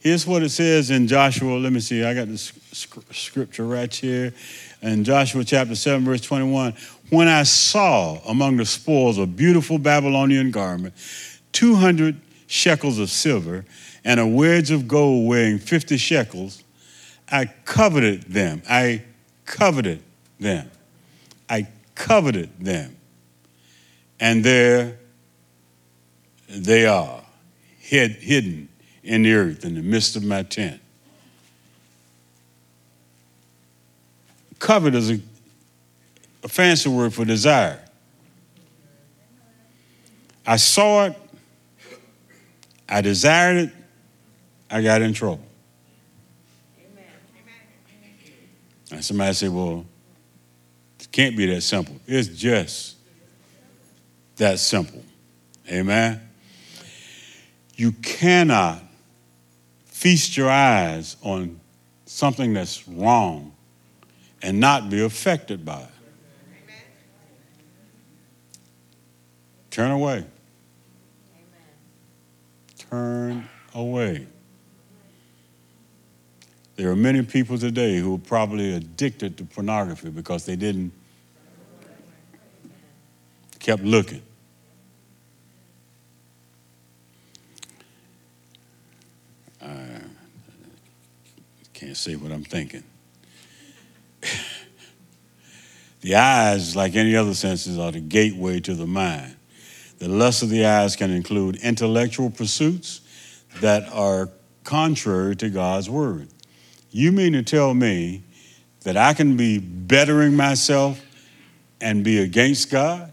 [0.00, 1.56] Here's what it says in Joshua.
[1.56, 4.34] Let me see, I got the scripture right here.
[4.80, 6.74] In Joshua chapter 7, verse 21,
[7.10, 10.94] when I saw among the spoils a beautiful Babylonian garment,
[11.52, 13.64] 200 shekels of silver,
[14.04, 16.62] and a wedge of gold weighing 50 shekels,
[17.30, 18.62] I coveted them.
[18.68, 19.02] I
[19.44, 20.02] coveted
[20.38, 20.70] them.
[21.48, 22.96] I coveted them.
[24.20, 24.98] And there
[26.48, 27.22] they are,
[27.78, 28.68] hid, hidden
[29.02, 30.80] in the earth in the midst of my tent.
[34.58, 35.20] Covet is a,
[36.42, 37.80] a fancy word for desire.
[40.46, 41.16] I saw it,
[42.88, 43.70] I desired it,
[44.70, 45.44] I got in trouble.
[48.90, 49.84] And somebody said, well,
[50.98, 51.96] it can't be that simple.
[52.06, 52.96] It's just
[54.36, 55.02] that simple.
[55.70, 56.22] Amen.
[57.76, 58.82] You cannot
[59.84, 61.60] feast your eyes on
[62.06, 63.52] something that's wrong
[64.42, 65.88] and not be affected by it.
[69.70, 70.24] Turn away.
[72.90, 74.26] Turn away.
[76.76, 80.92] There are many people today who are probably addicted to pornography because they didn't
[83.58, 84.22] kept looking.
[89.60, 90.00] I
[91.74, 92.82] can't say what I'm thinking.
[96.00, 99.36] the eyes, like any other senses, are the gateway to the mind.
[99.98, 103.00] The lust of the eyes can include intellectual pursuits
[103.60, 104.30] that are
[104.64, 106.28] contrary to God's word.
[106.90, 108.22] You mean to tell me
[108.82, 111.00] that I can be bettering myself
[111.80, 113.12] and be against God?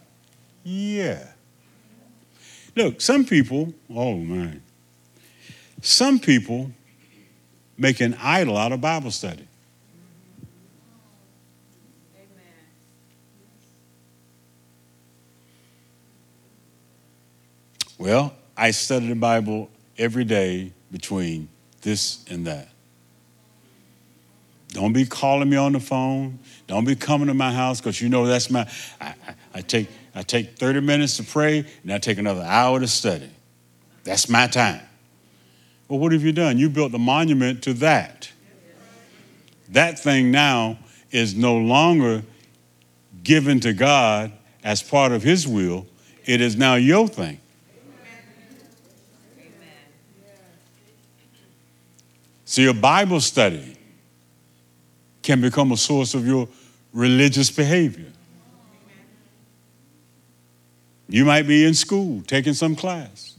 [0.64, 1.28] Yeah.
[2.76, 4.62] Look, some people, oh man,
[5.82, 6.72] some people
[7.78, 9.48] make an idol out of Bible study.
[18.06, 21.50] Well, I study the Bible every day between
[21.82, 22.70] this and that.
[24.68, 26.38] Don't be calling me on the phone.
[26.68, 28.70] Don't be coming to my house because you know that's my.
[29.02, 32.80] I, I, I, take I take 30 minutes to pray and I take another hour
[32.80, 33.32] to study.
[34.04, 34.82] That's my time.
[35.88, 36.60] Well, what have you done?
[36.60, 38.32] You built a monument to that.
[39.70, 40.78] That thing now
[41.10, 42.22] is no longer
[43.24, 44.32] given to God
[44.64, 45.88] as part of His will.
[46.24, 47.40] It is now your thing.
[52.46, 53.76] So your Bible study
[55.24, 56.48] can become a source of your
[56.94, 58.12] religious behavior.
[61.10, 63.36] You might be in school taking some class.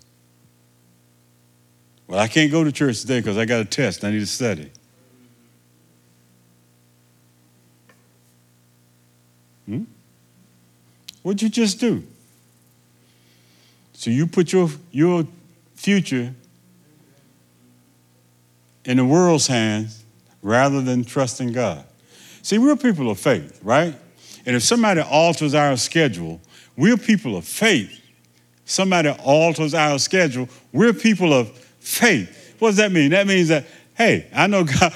[2.09, 4.05] Well, I can't go to church today because I got a test.
[4.05, 4.71] I need to study.
[9.67, 9.85] Hmm?
[11.23, 12.05] What'd you just do?
[13.95, 15.27] So you put your, your
[15.75, 16.35] future
[18.87, 20.05] in the world's hands
[20.41, 21.85] rather than trusting God.
[22.43, 23.95] See, we're people of faith, right?
[24.47, 26.41] And if somebody alters our schedule,
[26.77, 28.01] we're people of faith.
[28.65, 32.55] Somebody alters our schedule, we're people of faith.
[32.59, 33.11] What does that mean?
[33.11, 34.93] That means that, hey, I know God,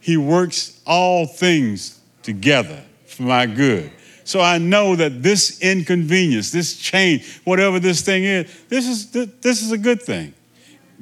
[0.00, 3.90] He works all things together for my good.
[4.24, 9.62] So I know that this inconvenience, this change, whatever this thing is, this is, this
[9.62, 10.32] is a good thing.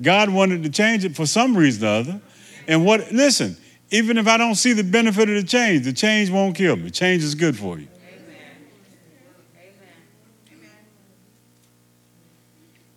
[0.00, 2.20] God wanted to change it for some reason or other.
[2.68, 3.56] And what, listen,
[3.90, 6.90] even if I don't see the benefit of the change, the change won't kill me.
[6.90, 7.88] Change is good for you.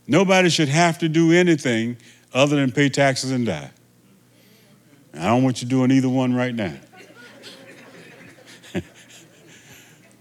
[0.07, 1.97] Nobody should have to do anything
[2.33, 3.71] other than pay taxes and die.
[5.13, 6.75] I don't want you doing either one right now.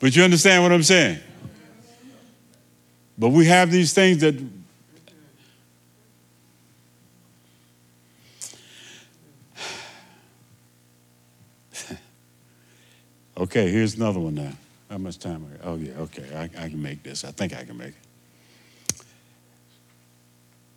[0.00, 1.18] but you understand what I'm saying?
[3.18, 4.34] But we have these things that
[13.36, 14.52] Okay, here's another one now.
[14.88, 15.46] How much time?
[15.64, 17.24] Oh, yeah, okay, I, I, can make this.
[17.24, 17.94] I think I can make it.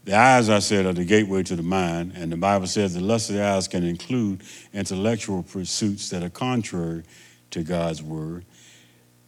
[0.05, 3.01] The eyes, I said, are the gateway to the mind, and the Bible says the
[3.01, 4.41] lust of the eyes can include
[4.74, 7.03] intellectual pursuits that are contrary
[7.51, 8.45] to God's word.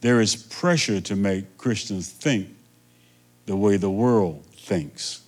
[0.01, 2.47] There is pressure to make Christians think
[3.45, 5.21] the way the world thinks.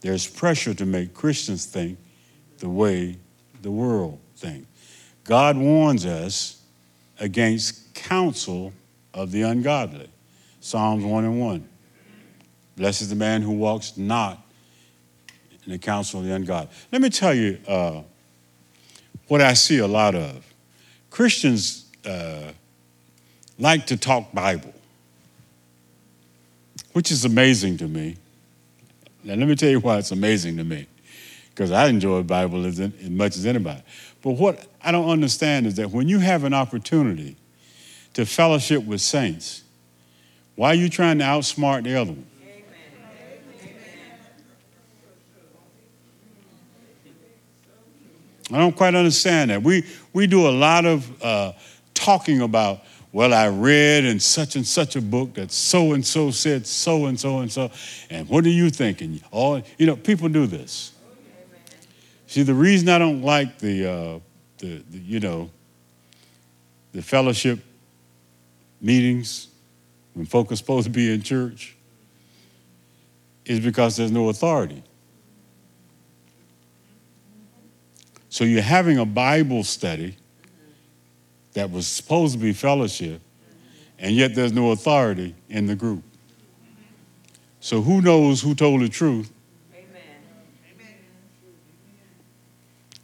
[0.00, 1.98] There's pressure to make Christians think
[2.58, 3.18] the way
[3.60, 4.71] the world thinks.
[5.24, 6.62] God warns us
[7.20, 8.72] against counsel
[9.14, 10.08] of the ungodly.
[10.60, 11.68] Psalms 1 and 1.
[12.76, 14.44] Blessed is the man who walks not
[15.64, 16.70] in the counsel of the ungodly.
[16.90, 18.02] Let me tell you uh,
[19.28, 20.44] what I see a lot of.
[21.10, 22.52] Christians uh,
[23.58, 24.72] like to talk Bible,
[26.92, 28.16] which is amazing to me.
[29.22, 30.86] Now, let me tell you why it's amazing to me,
[31.50, 33.82] because I enjoy Bible as, as much as anybody.
[34.22, 37.36] But what I don't understand is that when you have an opportunity
[38.14, 39.62] to fellowship with saints,
[40.54, 42.26] why are you trying to outsmart the other one?
[48.52, 49.62] I don't quite understand that.
[49.62, 51.52] We, we do a lot of uh,
[51.94, 56.30] talking about, well, I read in such and such a book that so and so
[56.30, 57.70] said so and so and so,
[58.10, 59.22] and what are you thinking?
[59.30, 60.91] All, you know, people do this.
[62.32, 64.18] See, the reason I don't like the, uh,
[64.56, 65.50] the, the you know,
[66.92, 67.58] the fellowship
[68.80, 69.48] meetings
[70.14, 71.76] when folk are supposed to be in church
[73.44, 74.82] is because there's no authority.
[78.30, 80.16] So you're having a Bible study
[81.52, 83.20] that was supposed to be fellowship,
[83.98, 86.02] and yet there's no authority in the group.
[87.60, 89.30] So who knows who told the truth?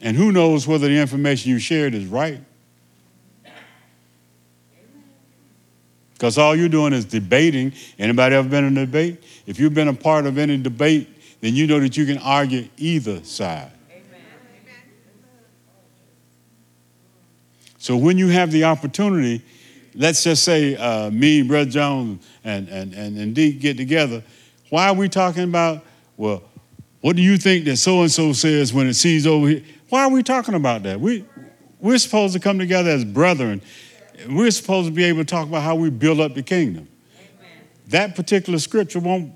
[0.01, 2.41] And who knows whether the information you shared is right?
[6.13, 7.73] Because all you're doing is debating.
[7.97, 9.23] Anybody ever been in a debate?
[9.47, 11.09] If you've been a part of any debate,
[11.41, 13.71] then you know that you can argue either side.
[17.79, 19.43] So when you have the opportunity,
[19.95, 24.23] let's just say uh, me, Brother Jones, and, and, and, and Deke get together,
[24.71, 25.85] why are we talking about,
[26.17, 26.43] well,
[27.01, 29.63] what do you think that so and so says when it sees over here?
[29.89, 31.01] Why are we talking about that?
[31.01, 31.25] We,
[31.81, 33.63] we're supposed to come together as brethren.
[34.29, 36.89] We're supposed to be able to talk about how we build up the kingdom.
[37.17, 37.69] Amen.
[37.89, 39.33] That particular scripture won't.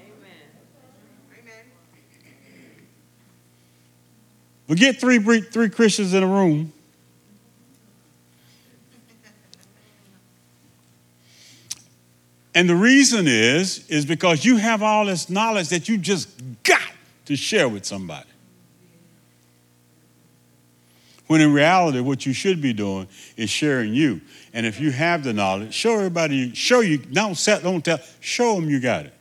[0.00, 1.50] Amen.
[4.68, 6.72] We get three, three Christians in a room
[12.56, 16.30] And the reason is, is because you have all this knowledge that you just
[16.62, 16.80] got
[17.26, 18.24] to share with somebody.
[21.26, 24.20] When in reality, what you should be doing is sharing you.
[24.52, 28.54] And if you have the knowledge, show everybody, show you, don't set, don't tell, show
[28.54, 29.12] them you got it.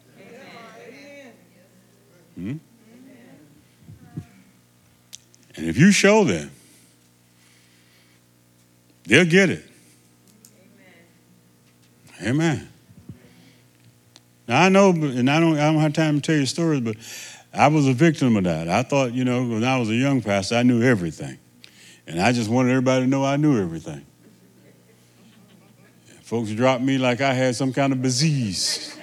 [2.35, 2.57] Hmm?
[5.57, 6.51] And if you show them,
[9.05, 9.65] they'll get it.
[12.21, 12.35] Amen.
[12.35, 12.69] Amen.
[14.47, 16.97] Now I know, and I don't, I don't have time to tell you stories, but
[17.53, 18.67] I was a victim of that.
[18.67, 21.37] I thought, you know, when I was a young pastor, I knew everything,
[22.07, 24.05] and I just wanted everybody to know I knew everything.
[26.21, 28.97] Folks dropped me like I had some kind of disease.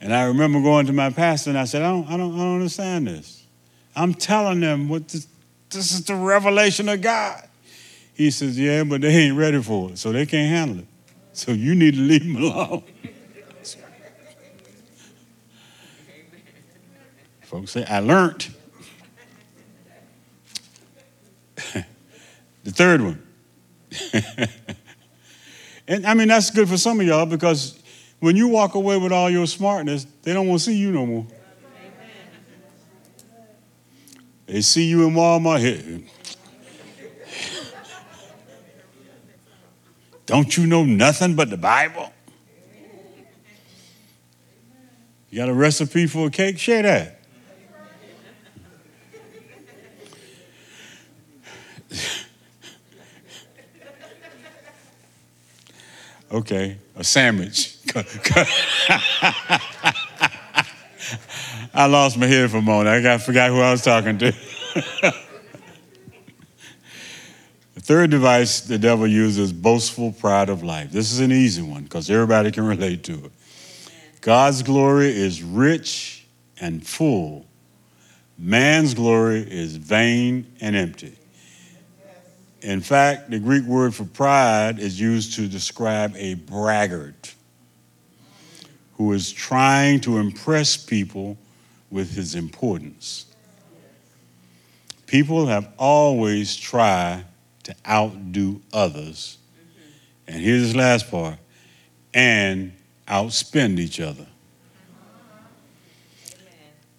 [0.00, 2.38] and I remember going to my pastor and I said, I don't, I don't, I
[2.38, 3.46] don't understand this.
[3.96, 5.26] I'm telling them what this,
[5.70, 7.48] this is the revelation of God.
[8.14, 10.86] He says, Yeah, but they ain't ready for it, so they can't handle it.
[11.32, 12.84] So you need to leave them alone.
[17.54, 18.52] Folks say, I learned.
[22.64, 23.22] the third one.
[25.86, 27.80] and I mean, that's good for some of y'all because
[28.18, 31.06] when you walk away with all your smartness, they don't want to see you no
[31.06, 31.28] more.
[34.46, 36.08] They see you in Walmart.
[40.26, 42.12] Don't you know nothing but the Bible?
[45.30, 46.58] You got a recipe for a cake?
[46.58, 47.13] Share that.
[56.34, 57.76] Okay, a sandwich.
[61.72, 62.88] I lost my head for a moment.
[62.88, 64.32] I got, forgot who I was talking to.
[67.74, 70.90] the third device the devil uses boastful pride of life.
[70.90, 73.32] This is an easy one because everybody can relate to it.
[74.20, 76.26] God's glory is rich
[76.60, 77.46] and full.
[78.36, 81.16] Man's glory is vain and empty.
[82.64, 87.34] In fact, the Greek word for pride is used to describe a braggart
[88.94, 91.36] who is trying to impress people
[91.90, 93.26] with his importance.
[95.06, 97.26] People have always tried
[97.64, 99.36] to outdo others.
[100.26, 101.36] And here's this last part
[102.14, 102.72] and
[103.06, 104.26] outspend each other.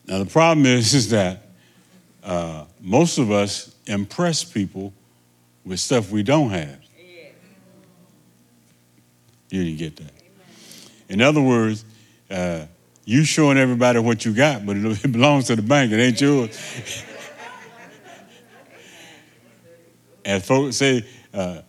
[0.06, 1.42] Now, the problem is, is that
[2.24, 4.94] uh, most of us impress people
[5.66, 6.80] with stuff we don't have.
[9.50, 10.12] You didn't get that.
[11.10, 11.86] In other words,
[12.30, 12.66] uh,
[13.06, 15.92] you showing everybody what you got, but it belongs to the bank.
[15.92, 16.58] It ain't yours.
[20.26, 21.62] and folks say, uh,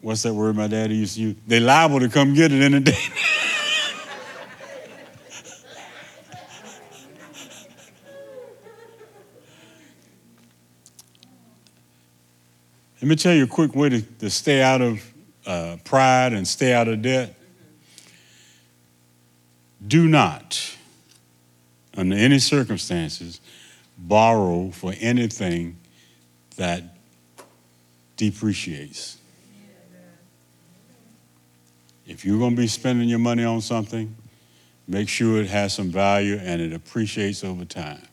[0.00, 1.36] what's that word my daddy used to use?
[1.46, 2.98] They liable to come get it in a day.
[13.08, 15.12] Let me tell you a quick way to, to stay out of
[15.46, 17.34] uh, pride and stay out of debt.
[19.86, 20.76] Do not,
[21.96, 23.40] under any circumstances,
[23.96, 25.78] borrow for anything
[26.56, 26.82] that
[28.18, 29.16] depreciates.
[32.06, 34.14] If you're going to be spending your money on something,
[34.86, 38.07] make sure it has some value and it appreciates over time.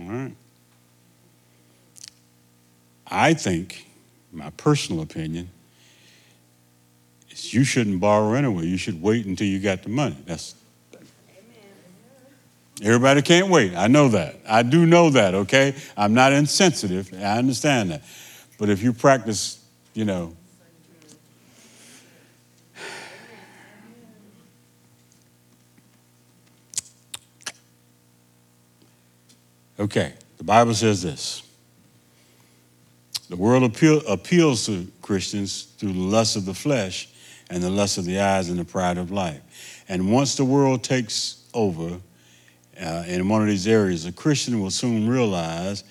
[0.00, 0.32] All right.
[3.06, 3.86] I think,
[4.32, 5.50] my personal opinion,
[7.30, 8.66] is you shouldn't borrow anyway.
[8.66, 10.16] You should wait until you got the money.
[10.26, 10.54] That's
[12.82, 13.74] Everybody can't wait.
[13.74, 14.36] I know that.
[14.48, 15.74] I do know that, okay?
[15.98, 17.12] I'm not insensitive.
[17.12, 18.02] I understand that.
[18.58, 20.34] But if you practice, you know,
[29.80, 31.42] Okay, the Bible says this.
[33.30, 37.08] The world appeal, appeals to Christians through the lust of the flesh
[37.48, 39.40] and the lust of the eyes and the pride of life.
[39.88, 41.98] And once the world takes over
[42.78, 45.82] uh, in one of these areas, a Christian will soon realize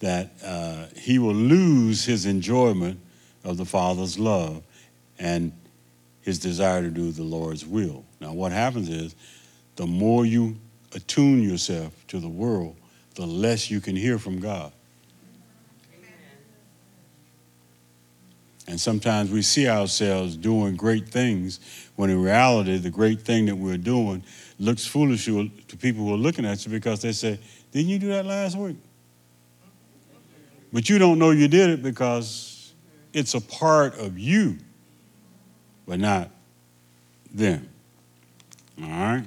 [0.00, 2.98] that uh, he will lose his enjoyment
[3.44, 4.64] of the Father's love
[5.20, 5.52] and
[6.22, 8.04] his desire to do the Lord's will.
[8.20, 9.14] Now, what happens is
[9.76, 10.56] the more you
[10.92, 12.74] attune yourself to the world,
[13.18, 14.72] the less you can hear from God.
[18.68, 21.58] And sometimes we see ourselves doing great things
[21.96, 24.22] when in reality, the great thing that we're doing
[24.60, 25.50] looks foolish to
[25.80, 27.40] people who are looking at you because they say,
[27.72, 28.76] Didn't you do that last week?
[30.72, 32.72] But you don't know you did it because
[33.12, 34.58] it's a part of you,
[35.86, 36.30] but not
[37.34, 37.68] them.
[38.80, 39.24] All right?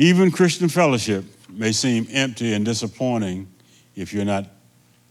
[0.00, 3.48] Even Christian fellowship may seem empty and disappointing
[3.96, 4.46] if you're not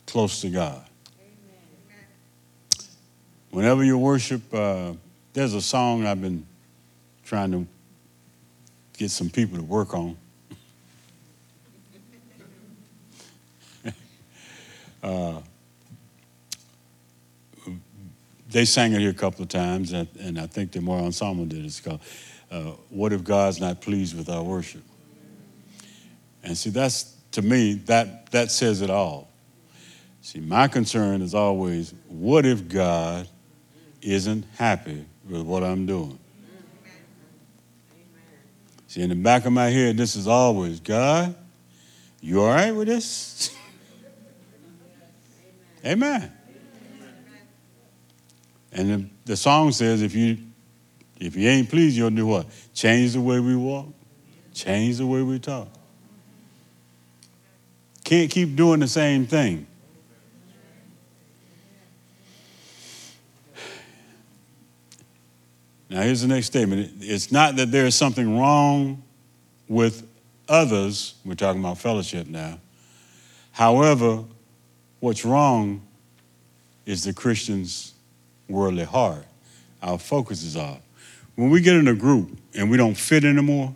[0.06, 0.82] close to God.
[3.52, 4.94] Whenever you worship, uh,
[5.34, 6.46] there's a song I've been
[7.26, 7.68] trying to
[8.98, 10.16] get some people to work on.
[15.04, 15.42] uh,
[18.50, 21.66] they sang it here a couple of times, and I think the more ensemble did.
[21.66, 22.00] It's called
[22.50, 24.84] uh, what if God's not pleased with our worship?
[26.44, 29.30] And see, that's to me, that that says it all.
[30.22, 33.28] See, my concern is always, what if God
[34.02, 36.20] isn't happy with what I'm doing?
[38.88, 41.36] See, in the back of my head, this is always, God,
[42.22, 43.56] you all right with this?
[45.86, 46.37] Amen.
[48.72, 50.38] And the, song says, if you
[51.20, 52.46] if you ain't pleased, you'll do what?
[52.74, 53.88] Change the way we walk,
[54.54, 55.68] change the way we talk.
[58.04, 59.66] Can't keep doing the same thing.
[65.90, 69.02] Now, here's the next statement it's not that there's something wrong
[69.68, 70.08] with
[70.48, 72.60] others, we're talking about fellowship now.
[73.52, 74.24] However,
[75.00, 75.82] what's wrong
[76.86, 77.94] is the Christians
[78.50, 79.26] worldly heart.
[79.82, 80.80] Our focus is off.
[81.36, 83.76] When we get in a group and we don't fit anymore,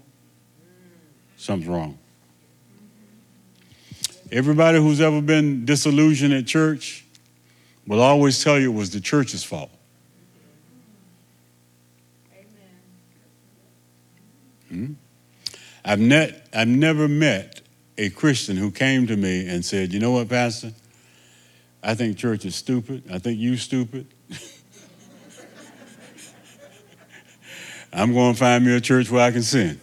[1.38, 1.98] something's wrong.
[4.32, 7.06] Everybody who's ever been disillusioned at church
[7.86, 9.70] will always tell you it was the church's fault.
[14.70, 14.94] Hmm?
[15.84, 17.62] I've, net, I've never met
[17.98, 20.72] a Christian who came to me and said, You know what, Pastor?
[21.84, 23.04] I think church is stupid.
[23.12, 24.08] I think you're stupid.
[27.94, 29.80] I'm going to find me a church where I can sin.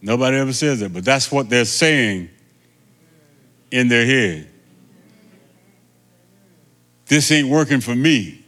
[0.00, 2.28] Nobody ever says that, but that's what they're saying
[3.70, 4.48] in their head.
[7.06, 8.44] This ain't working for me.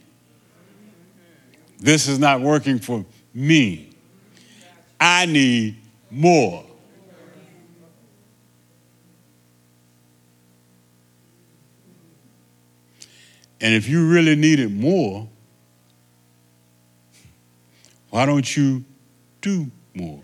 [1.79, 3.89] This is not working for me.
[4.99, 5.77] I need
[6.09, 6.64] more.
[13.65, 15.27] And if you really need it more,
[18.11, 18.85] why don't you
[19.41, 20.21] do more?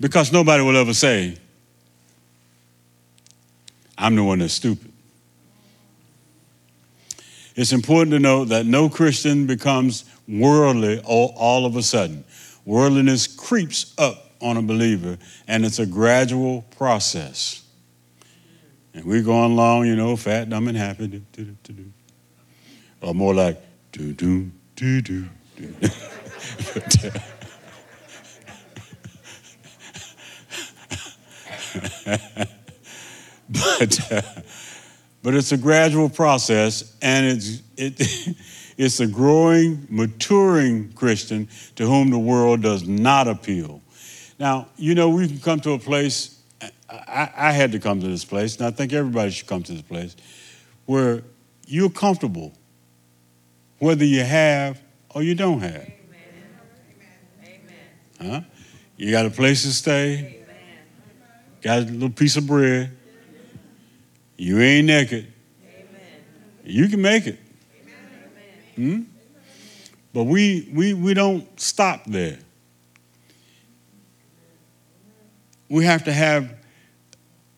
[0.00, 1.36] Because nobody will ever say,
[3.98, 4.90] I'm the one that's stupid.
[7.54, 12.24] It's important to note that no Christian becomes worldly all, all of a sudden.
[12.64, 17.64] Worldliness creeps up on a believer, and it's a gradual process.
[18.94, 21.06] And we're going along, you know, fat, dumb, and happy.
[21.06, 21.92] Do, do, do,
[23.00, 23.60] or more like,
[23.92, 25.74] do, do, do, do, do.
[33.48, 34.22] but, uh,
[35.22, 38.36] but, it's a gradual process, and it's, it,
[38.76, 43.82] it's a growing, maturing Christian to whom the world does not appeal.
[44.40, 46.40] Now, you know, we can come to a place,
[46.88, 49.72] I, I had to come to this place, and I think everybody should come to
[49.72, 50.16] this place,
[50.86, 51.22] where
[51.66, 52.54] you're comfortable,
[53.80, 54.80] whether you have
[55.10, 55.90] or you don't have.
[58.18, 58.40] Huh?
[58.96, 60.42] You got a place to stay,
[61.60, 62.96] got a little piece of bread,
[64.38, 65.30] you ain't naked.
[66.64, 67.38] You can make it.
[68.76, 69.02] Hmm?
[70.14, 72.38] But we, we, we don't stop there.
[75.70, 76.52] We have to have,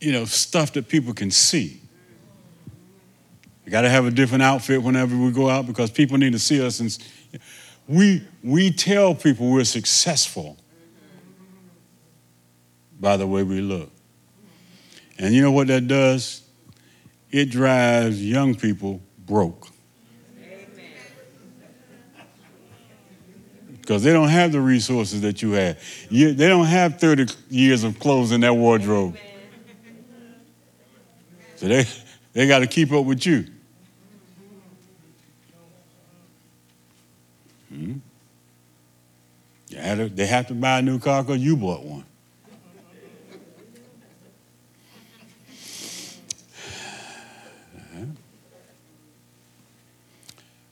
[0.01, 1.81] you know, stuff that people can see.
[3.65, 6.39] We got to have a different outfit whenever we go out because people need to
[6.39, 6.79] see us.
[6.79, 6.97] And
[7.89, 10.59] we, we tell people we're successful
[13.01, 13.91] by the way we look.
[15.19, 16.43] And you know what that does?
[17.31, 19.72] It drives young people broke.
[23.83, 25.77] Because they don't have the resources that you have.
[26.09, 29.17] You, they don't have 30 years of clothes in their wardrobe.
[31.57, 31.85] So they,
[32.33, 33.45] they got to keep up with you.
[37.69, 37.95] Hmm?
[39.69, 42.05] They have to buy a new car because you bought one.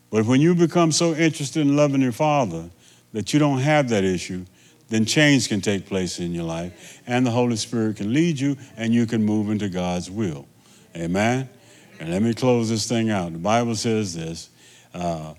[0.09, 2.69] But when you become so interested in loving your father
[3.13, 4.45] that you don't have that issue,
[4.89, 8.57] then change can take place in your life, and the Holy Spirit can lead you,
[8.77, 10.47] and you can move into God's will.
[10.95, 11.49] Amen?
[11.99, 13.31] And let me close this thing out.
[13.31, 14.49] The Bible says this
[14.93, 15.33] uh,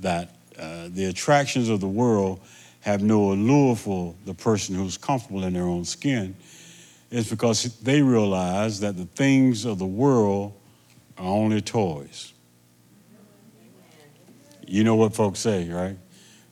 [0.00, 2.40] that uh, the attractions of the world
[2.80, 6.34] have no allure for the person who's comfortable in their own skin.
[7.10, 10.54] It's because they realize that the things of the world
[11.18, 12.32] are only toys.
[14.66, 15.96] You know what folks say, right?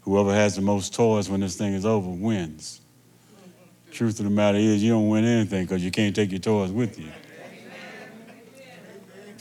[0.09, 2.81] Whoever has the most toys when this thing is over wins.
[3.93, 6.73] Truth of the matter is, you don't win anything because you can't take your toys
[6.73, 7.11] with you.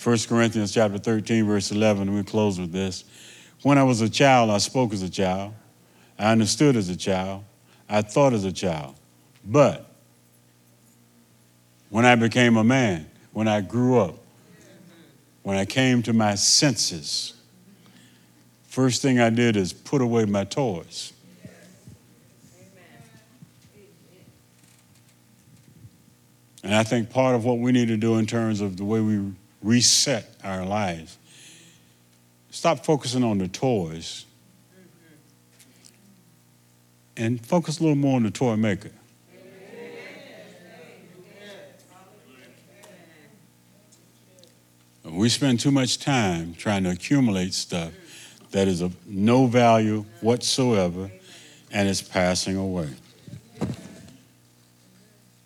[0.04, 3.06] 1 Corinthians chapter 13, verse 11, we close with this.
[3.62, 5.54] When I was a child, I spoke as a child.
[6.20, 7.46] I understood as a child.
[7.88, 8.96] I thought as a child.
[9.46, 9.90] But
[11.90, 14.18] when I became a man, when I grew up,
[15.44, 17.37] when I came to my senses,
[18.68, 21.14] First thing I did is put away my toys.
[26.64, 29.00] And I think part of what we need to do in terms of the way
[29.00, 29.32] we
[29.64, 31.18] reset our lives,
[32.52, 34.26] stop focusing on the toys
[37.16, 38.92] and focus a little more on the toy maker.
[45.06, 47.92] We spend too much time trying to accumulate stuff
[48.52, 51.12] that is of no value whatsoever
[51.72, 52.90] and is passing away.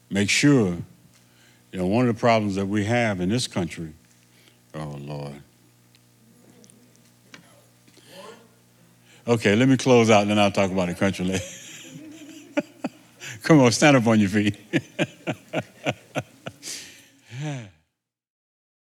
[0.10, 0.78] make sure,
[1.72, 3.94] you know, one of the problems that we have in this country,
[4.74, 5.42] oh Lord.
[9.28, 11.46] Okay, let me close out, and then I'll talk about the country later.
[13.44, 14.58] Come on, stand up on your feet.